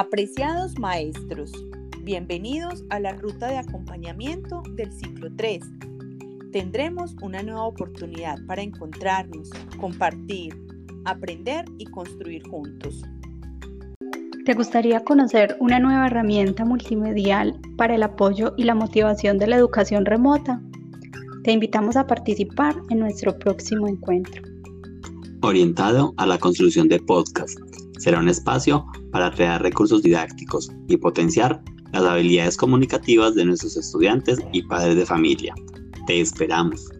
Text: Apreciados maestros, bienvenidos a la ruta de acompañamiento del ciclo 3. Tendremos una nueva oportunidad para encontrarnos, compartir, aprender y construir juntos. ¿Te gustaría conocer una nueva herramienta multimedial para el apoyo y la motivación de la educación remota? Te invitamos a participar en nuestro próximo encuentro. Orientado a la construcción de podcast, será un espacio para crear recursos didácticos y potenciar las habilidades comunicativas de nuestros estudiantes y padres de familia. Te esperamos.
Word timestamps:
Apreciados 0.00 0.78
maestros, 0.78 1.52
bienvenidos 2.04 2.84
a 2.88 2.98
la 3.00 3.12
ruta 3.12 3.48
de 3.48 3.58
acompañamiento 3.58 4.62
del 4.74 4.90
ciclo 4.94 5.28
3. 5.36 5.62
Tendremos 6.52 7.14
una 7.20 7.42
nueva 7.42 7.64
oportunidad 7.64 8.38
para 8.46 8.62
encontrarnos, 8.62 9.50
compartir, 9.78 10.56
aprender 11.04 11.66
y 11.76 11.84
construir 11.84 12.48
juntos. 12.48 13.02
¿Te 14.46 14.54
gustaría 14.54 15.04
conocer 15.04 15.54
una 15.60 15.78
nueva 15.78 16.06
herramienta 16.06 16.64
multimedial 16.64 17.60
para 17.76 17.94
el 17.94 18.02
apoyo 18.02 18.54
y 18.56 18.62
la 18.62 18.74
motivación 18.74 19.36
de 19.36 19.48
la 19.48 19.56
educación 19.56 20.06
remota? 20.06 20.62
Te 21.44 21.52
invitamos 21.52 21.96
a 21.96 22.06
participar 22.06 22.74
en 22.88 23.00
nuestro 23.00 23.38
próximo 23.38 23.86
encuentro. 23.86 24.42
Orientado 25.42 26.14
a 26.16 26.24
la 26.24 26.38
construcción 26.38 26.88
de 26.88 27.00
podcast, 27.00 27.58
será 28.00 28.18
un 28.18 28.28
espacio 28.28 28.84
para 29.12 29.30
crear 29.30 29.62
recursos 29.62 30.02
didácticos 30.02 30.72
y 30.88 30.96
potenciar 30.96 31.62
las 31.92 32.04
habilidades 32.04 32.56
comunicativas 32.56 33.34
de 33.34 33.44
nuestros 33.44 33.76
estudiantes 33.76 34.38
y 34.52 34.62
padres 34.62 34.96
de 34.96 35.06
familia. 35.06 35.54
Te 36.06 36.20
esperamos. 36.20 36.99